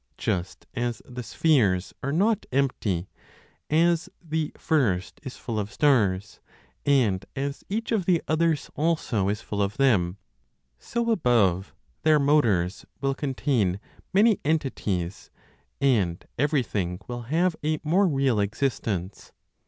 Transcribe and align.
Just 0.17 0.65
as 0.73 0.99
the 1.05 1.21
spheres 1.21 1.93
are 2.01 2.11
not 2.11 2.47
empty, 2.51 3.07
as 3.69 4.09
the 4.19 4.51
first 4.57 5.19
is 5.21 5.37
full 5.37 5.59
of 5.59 5.71
stars, 5.71 6.39
and 6.87 7.23
as 7.35 7.63
each 7.69 7.91
of 7.91 8.05
the 8.07 8.19
others 8.27 8.71
also 8.75 9.29
is 9.29 9.41
full 9.41 9.61
of 9.61 9.77
them, 9.77 10.17
so 10.79 11.11
above 11.11 11.75
their 12.01 12.17
motors 12.17 12.83
will 12.99 13.13
contain 13.13 13.79
many 14.11 14.39
entities, 14.43 15.29
and 15.79 16.25
everything 16.35 16.99
will 17.07 17.21
have 17.29 17.55
a 17.63 17.79
more 17.83 18.07
real 18.07 18.39
existence. 18.39 19.31